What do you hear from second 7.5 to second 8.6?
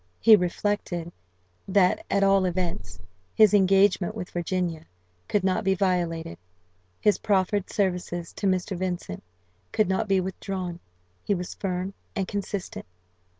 services to